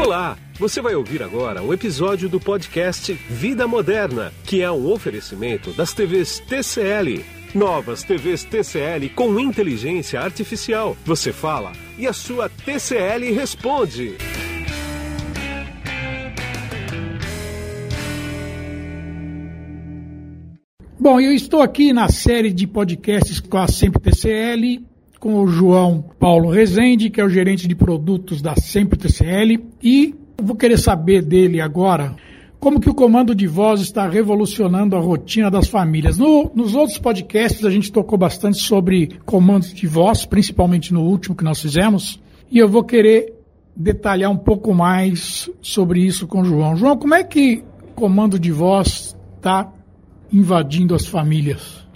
[0.00, 0.38] Olá!
[0.60, 5.92] Você vai ouvir agora um episódio do podcast Vida Moderna, que é um oferecimento das
[5.92, 7.24] TVs TCL.
[7.52, 10.96] Novas TVs TCL com inteligência artificial.
[11.04, 14.16] Você fala e a sua TCL responde.
[20.98, 24.80] Bom, eu estou aqui na série de podcasts com a Sempre TCL,
[25.18, 30.14] com o João Paulo Rezende, que é o gerente de produtos da Sempre TCL, e
[30.40, 32.14] vou querer saber dele agora
[32.60, 36.18] como que o comando de voz está revolucionando a rotina das famílias.
[36.18, 41.36] No, nos outros podcasts a gente tocou bastante sobre comandos de voz, principalmente no último
[41.36, 43.34] que nós fizemos, e eu vou querer
[43.76, 46.76] detalhar um pouco mais sobre isso com o João.
[46.76, 47.62] João, como é que
[47.94, 49.72] comando de voz está
[50.32, 51.86] invadindo as famílias?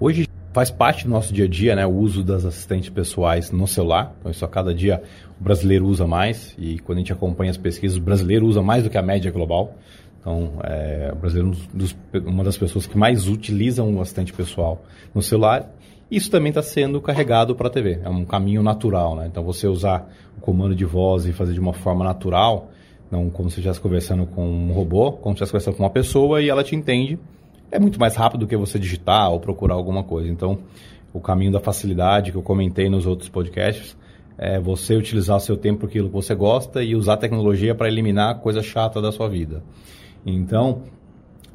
[0.00, 3.66] Hoje faz parte do nosso dia a dia, né, o uso das assistentes pessoais no
[3.66, 4.14] celular.
[4.18, 5.02] Então isso a cada dia
[5.40, 8.82] o brasileiro usa mais e quando a gente acompanha as pesquisas, o brasileiro usa mais
[8.82, 9.74] do que a média global.
[10.20, 11.56] Então, é, o brasileiro
[12.12, 14.84] é uma das pessoas que mais utilizam o assistente pessoal
[15.14, 15.70] no celular.
[16.10, 18.00] Isso também está sendo carregado para a TV.
[18.04, 19.28] É um caminho natural, né?
[19.28, 22.68] Então, você usar o comando de voz e fazer de uma forma natural,
[23.10, 26.42] não como se estivesse conversando com um robô, como se estivesse conversando com uma pessoa
[26.42, 27.18] e ela te entende
[27.70, 30.28] é muito mais rápido do que você digitar ou procurar alguma coisa.
[30.28, 30.58] Então,
[31.12, 33.96] o caminho da facilidade que eu comentei nos outros podcasts
[34.38, 37.74] é você utilizar o seu tempo para aquilo que você gosta e usar a tecnologia
[37.74, 39.62] para eliminar a coisa chata da sua vida.
[40.24, 40.82] Então,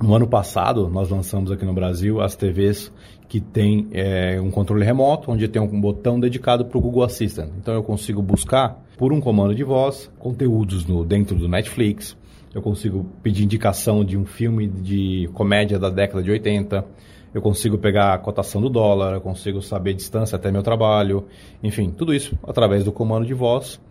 [0.02, 2.92] no ano passado, nós lançamos aqui no Brasil as TVs
[3.28, 7.50] que tem é, um controle remoto, onde tem um botão dedicado para o Google Assistant.
[7.58, 12.16] Então, eu consigo buscar, por um comando de voz, conteúdos no, dentro do Netflix,
[12.54, 16.86] eu consigo pedir indicação de um filme de comédia da década de 80,
[17.34, 21.26] eu consigo pegar a cotação do dólar, eu consigo saber a distância até meu trabalho,
[21.62, 23.82] enfim, tudo isso através do comando de voz.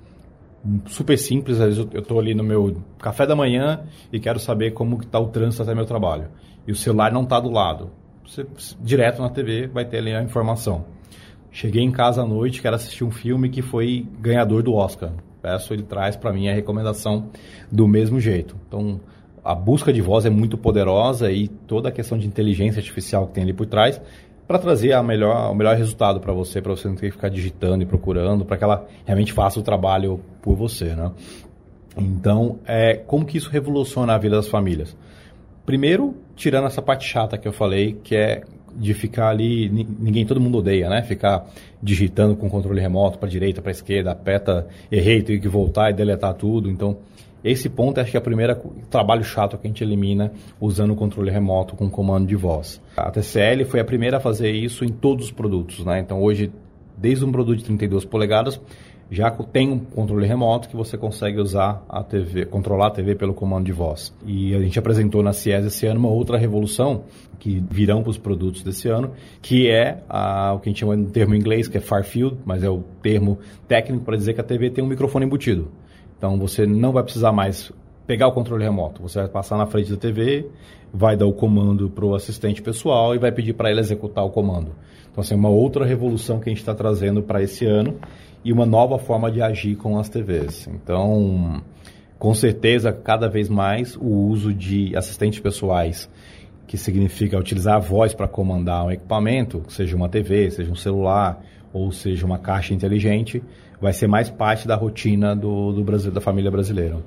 [0.86, 4.72] Super simples, às vezes eu estou ali no meu café da manhã e quero saber
[4.72, 6.28] como está o trânsito até meu trabalho.
[6.66, 7.90] E o celular não está do lado.
[8.27, 8.46] Você,
[8.80, 10.86] direto na TV vai ter ali a informação.
[11.50, 15.12] Cheguei em casa à noite, quero assistir um filme que foi ganhador do Oscar
[15.44, 17.28] peço, ele traz para mim a recomendação
[17.70, 18.56] do mesmo jeito.
[18.66, 18.98] Então,
[19.44, 23.34] a busca de voz é muito poderosa e toda a questão de inteligência artificial que
[23.34, 24.00] tem ali por trás
[24.46, 27.28] para trazer a melhor, o melhor resultado para você, para você não ter que ficar
[27.28, 31.10] digitando e procurando, para que ela realmente faça o trabalho por você, né?
[31.96, 34.96] Então, é, como que isso revoluciona a vida das famílias?
[35.64, 38.42] Primeiro, tirando essa parte chata que eu falei, que é
[38.77, 41.02] de ficar ali, ninguém, todo mundo odeia, né?
[41.02, 41.46] Ficar
[41.83, 46.34] digitando com controle remoto para direita, para esquerda, aperta, errei, tem que voltar e deletar
[46.34, 46.68] tudo.
[46.68, 46.98] Então,
[47.44, 48.56] esse ponto acho que é o primeiro
[48.88, 52.80] trabalho chato que a gente elimina usando o controle remoto com comando de voz.
[52.96, 56.00] A TCL foi a primeira a fazer isso em todos os produtos, né?
[56.00, 56.50] Então, hoje,
[56.96, 58.58] desde um produto de 32 polegadas,
[59.10, 63.34] já tem um controle remoto que você consegue usar a TV, controlar a TV pelo
[63.34, 64.14] comando de voz.
[64.27, 67.04] E a gente apresentou na CIES esse ano uma outra revolução
[67.38, 69.12] que virão para os produtos desse ano,
[69.42, 72.04] que é a, o que a gente chama de termo em inglês, que é far
[72.04, 73.38] field, mas é o termo
[73.68, 75.68] técnico para dizer que a TV tem um microfone embutido.
[76.24, 77.70] Então você não vai precisar mais
[78.07, 79.02] pegar o controle remoto.
[79.02, 80.48] Você vai passar na frente da TV,
[80.90, 84.30] vai dar o comando para o assistente pessoal e vai pedir para ele executar o
[84.30, 84.74] comando.
[85.13, 87.98] Então, assim, é uma outra revolução que a gente está trazendo para esse ano
[88.42, 90.67] e uma nova forma de agir com as TVs.
[90.68, 91.63] Então,
[92.18, 96.08] com certeza, cada vez mais o uso de assistentes pessoais,
[96.67, 101.45] que significa utilizar a voz para comandar um equipamento, seja uma TV, seja um celular
[101.70, 103.42] ou seja uma caixa inteligente,
[103.80, 106.98] vai ser mais parte da rotina do, do Brasil, da família brasileira.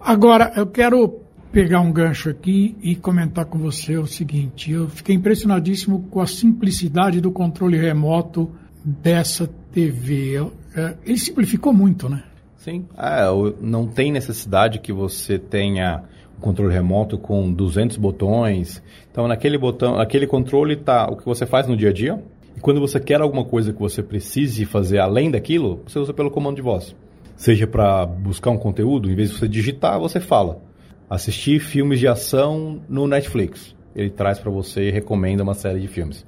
[0.00, 1.20] Agora, eu quero
[1.52, 6.26] pegar um gancho aqui e comentar com você o seguinte: eu fiquei impressionadíssimo com a
[6.26, 8.50] simplicidade do controle remoto
[8.84, 10.46] dessa TV.
[10.74, 12.22] É, ele simplificou muito, né?
[12.56, 13.24] Sim, é,
[13.60, 16.04] não tem necessidade que você tenha
[16.36, 18.82] um controle remoto com 200 botões.
[19.10, 22.22] Então, naquele botão, aquele controle tá o que você faz no dia a dia.
[22.56, 26.30] E quando você quer alguma coisa que você precise fazer além daquilo, você usa pelo
[26.30, 26.94] comando de voz.
[27.36, 30.60] Seja para buscar um conteúdo, em vez de você digitar, você fala.
[31.08, 33.74] Assistir filmes de ação no Netflix.
[33.94, 36.24] Ele traz para você e recomenda uma série de filmes.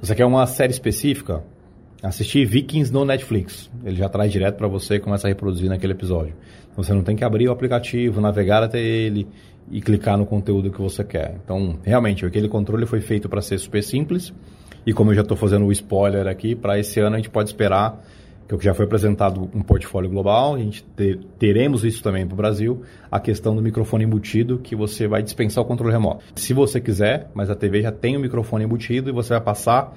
[0.00, 1.44] Você quer uma série específica?
[2.04, 3.70] Assistir Vikings no Netflix.
[3.84, 6.34] Ele já traz direto para você e começa a reproduzir naquele episódio.
[6.76, 9.26] Você não tem que abrir o aplicativo, navegar até ele
[9.70, 11.36] e clicar no conteúdo que você quer.
[11.42, 14.32] Então, realmente, aquele controle foi feito para ser super simples.
[14.86, 17.48] E como eu já estou fazendo o spoiler aqui, para esse ano a gente pode
[17.48, 18.02] esperar
[18.46, 22.36] que já foi apresentado um portfólio global, a gente ter, teremos isso também para o
[22.36, 26.22] Brasil, a questão do microfone embutido, que você vai dispensar o controle remoto.
[26.36, 29.96] Se você quiser, mas a TV já tem o microfone embutido e você vai passar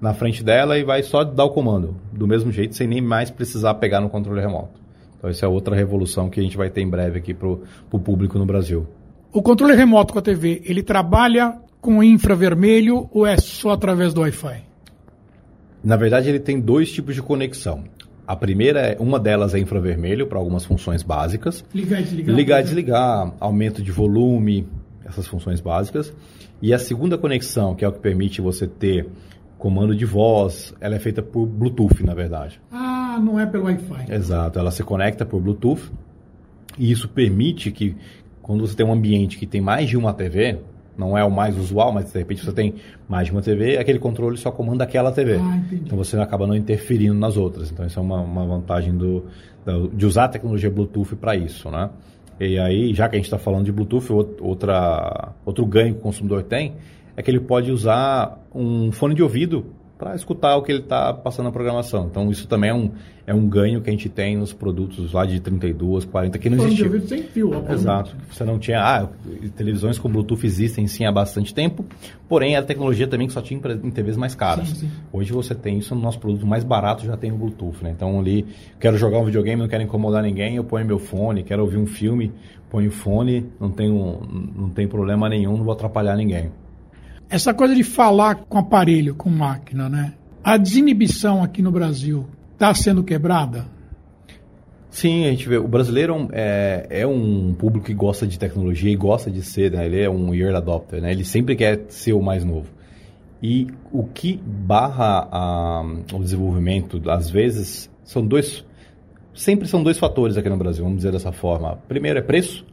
[0.00, 3.30] na frente dela e vai só dar o comando, do mesmo jeito, sem nem mais
[3.30, 4.80] precisar pegar no controle remoto.
[5.16, 7.98] Então, essa é outra revolução que a gente vai ter em breve aqui para o
[7.98, 8.86] público no Brasil.
[9.32, 14.20] O controle remoto com a TV, ele trabalha com infravermelho ou é só através do
[14.20, 14.62] Wi-Fi?
[15.82, 17.84] Na verdade, ele tem dois tipos de conexão.
[18.26, 21.62] A primeira é, uma delas é infravermelho para algumas funções básicas.
[21.74, 22.36] Ligar e desligar.
[22.36, 24.66] Ligar e desligar, aumento de volume,
[25.04, 26.10] essas funções básicas.
[26.62, 29.06] E a segunda conexão, que é o que permite você ter
[29.64, 32.60] comando de voz, ela é feita por Bluetooth, na verdade.
[32.70, 34.12] Ah, não é pelo Wi-Fi.
[34.12, 35.90] Exato, ela se conecta por Bluetooth.
[36.78, 37.96] E isso permite que,
[38.42, 40.58] quando você tem um ambiente que tem mais de uma TV,
[40.98, 42.74] não é o mais usual, mas de repente você tem
[43.08, 45.36] mais de uma TV, aquele controle só comanda aquela TV.
[45.36, 47.70] Ah, então você acaba não interferindo nas outras.
[47.70, 49.24] Então isso é uma, uma vantagem do,
[49.94, 51.88] de usar a tecnologia Bluetooth para isso, né?
[52.38, 56.02] E aí, já que a gente está falando de Bluetooth, outra, outro ganho que o
[56.02, 56.74] consumidor tem
[57.16, 59.66] é que ele pode usar um fone de ouvido
[59.96, 62.06] para escutar o que ele está passando na programação.
[62.10, 62.90] Então, isso também é um,
[63.28, 66.58] é um ganho que a gente tem nos produtos lá de 32, 40, que não
[66.58, 66.84] existia.
[66.84, 67.72] Fone de ouvido sem fio, obviamente.
[67.74, 68.16] Exato.
[68.28, 68.80] Você não tinha...
[68.80, 69.08] Ah,
[69.56, 71.84] televisões com Bluetooth existem sim há bastante tempo,
[72.28, 74.68] porém, a tecnologia também que só tinha em TVs mais caras.
[74.68, 74.90] Sim, sim.
[75.12, 77.92] Hoje você tem isso no nosso produto mais barato, já tem o Bluetooth, né?
[77.96, 78.44] Então, ali,
[78.80, 81.86] quero jogar um videogame, não quero incomodar ninguém, eu ponho meu fone, quero ouvir um
[81.86, 82.32] filme,
[82.68, 84.20] ponho o fone, não tenho,
[84.56, 86.50] não tem problema nenhum, não vou atrapalhar ninguém.
[87.28, 90.14] Essa coisa de falar com aparelho, com máquina, né?
[90.42, 93.66] A desinibição aqui no Brasil está sendo quebrada?
[94.90, 95.56] Sim, a gente vê.
[95.56, 99.86] O brasileiro é, é um público que gosta de tecnologia e gosta de ser, né?
[99.86, 101.10] Ele é um early adopter, né?
[101.10, 102.68] Ele sempre quer ser o mais novo.
[103.42, 105.82] E o que barra a,
[106.12, 108.64] o desenvolvimento, às vezes, são dois.
[109.34, 111.76] Sempre são dois fatores aqui no Brasil, vamos dizer dessa forma.
[111.88, 112.64] Primeiro é preço.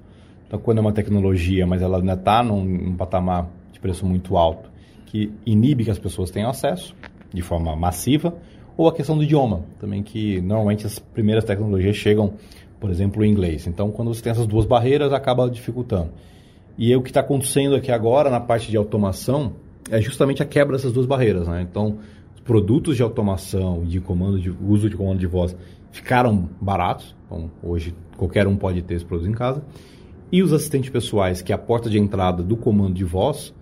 [0.45, 3.49] Então, quando é uma tecnologia, mas ela ainda está num, num patamar
[3.81, 4.69] preço muito alto
[5.11, 6.95] que inibe que as pessoas tenham acesso
[7.33, 8.33] de forma massiva,
[8.77, 12.33] ou a questão do idioma, também que normalmente as primeiras tecnologias chegam,
[12.79, 13.67] por exemplo, em inglês.
[13.67, 16.11] Então, quando você tem essas duas barreiras, acaba dificultando.
[16.77, 19.53] E o que está acontecendo aqui agora na parte de automação
[19.89, 21.47] é justamente a quebra dessas duas barreiras.
[21.47, 21.61] Né?
[21.61, 21.97] Então,
[22.33, 25.55] os produtos de automação, de comando de uso de comando de voz
[25.91, 27.15] ficaram baratos.
[27.25, 29.61] Então, hoje qualquer um pode ter esse produto em casa.
[30.31, 33.53] E os assistentes pessoais, que é a porta de entrada do comando de voz,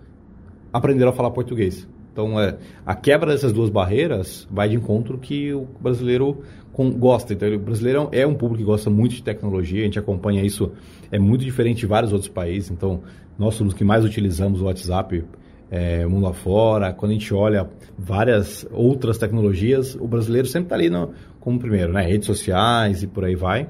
[0.72, 1.88] aprenderam a falar português.
[2.12, 7.32] Então, é, a quebra dessas duas barreiras vai de encontro que o brasileiro com, gosta.
[7.32, 10.72] Então, o brasileiro é um público que gosta muito de tecnologia, a gente acompanha isso,
[11.10, 12.70] é muito diferente de vários outros países.
[12.70, 13.00] Então,
[13.38, 15.24] nós somos os que mais utilizamos o WhatsApp
[15.70, 16.92] é, mundo afora.
[16.92, 21.92] Quando a gente olha várias outras tecnologias, o brasileiro sempre está ali no, como primeiro,
[21.92, 22.02] né?
[22.02, 23.68] redes sociais e por aí vai.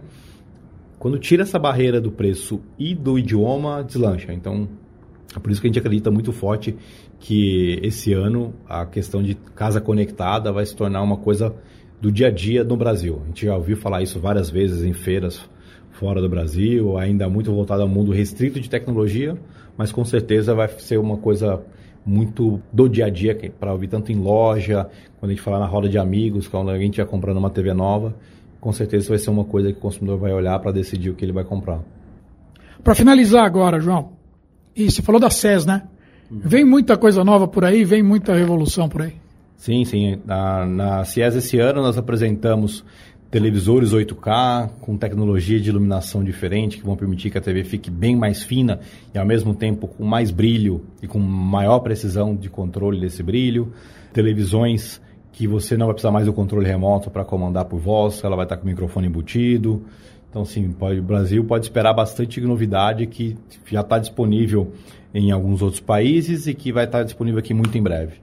[0.99, 4.33] Quando tira essa barreira do preço e do idioma, deslancha.
[4.33, 4.69] Então,
[5.39, 6.75] por isso que a gente acredita muito forte
[7.21, 11.55] que esse ano a questão de casa conectada vai se tornar uma coisa
[12.01, 13.21] do dia a dia no Brasil.
[13.23, 15.49] A gente já ouviu falar isso várias vezes em feiras
[15.93, 19.37] fora do Brasil, ainda muito voltado ao mundo restrito de tecnologia,
[19.77, 21.63] mas com certeza vai ser uma coisa
[22.05, 24.89] muito do dia a dia para ouvir tanto em loja,
[25.19, 28.17] quando a gente falar na roda de amigos, quando alguém estiver comprando uma TV nova,
[28.61, 31.25] com certeza vai ser uma coisa que o consumidor vai olhar para decidir o que
[31.25, 31.81] ele vai comprar.
[32.83, 34.13] Para finalizar agora, João,
[34.75, 35.83] e você falou da SES, né?
[36.31, 39.15] Vem muita coisa nova por aí, vem muita revolução por aí.
[39.57, 40.19] Sim, sim.
[40.25, 42.85] Na, na esse ano nós apresentamos
[43.31, 48.17] televisores 8K com tecnologia de iluminação diferente que vão permitir que a TV fique bem
[48.17, 48.81] mais fina
[49.15, 53.73] e ao mesmo tempo com mais brilho e com maior precisão de controle desse brilho.
[54.13, 55.01] Televisões
[55.33, 58.45] que você não vai precisar mais do controle remoto para comandar por voz, ela vai
[58.45, 59.85] estar com o microfone embutido.
[60.31, 64.73] Então, sim, pode, o Brasil pode esperar bastante novidade que já está disponível
[65.13, 68.15] em alguns outros países e que vai estar disponível aqui muito em breve.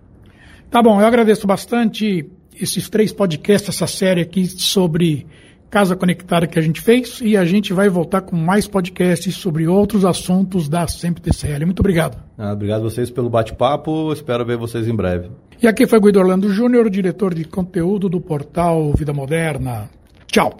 [0.72, 5.28] Tá bom, eu agradeço bastante esses três podcasts, essa série aqui sobre
[5.70, 9.68] Casa Conectada que a gente fez e a gente vai voltar com mais podcasts sobre
[9.68, 11.66] outros assuntos da Sempre TCL.
[11.66, 12.18] Muito obrigado.
[12.38, 15.30] Ah, obrigado a vocês pelo bate-papo, espero ver vocês em breve.
[15.62, 19.90] E aqui foi Guido Orlando Júnior, diretor de conteúdo do portal Vida Moderna.
[20.28, 20.58] Tchau.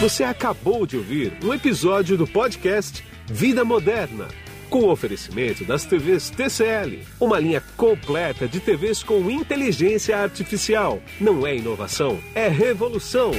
[0.00, 4.28] Você acabou de ouvir um episódio do podcast Vida Moderna,
[4.68, 11.00] com o oferecimento das TVs TCL, uma linha completa de TVs com inteligência artificial.
[11.18, 13.30] Não é inovação, é revolução.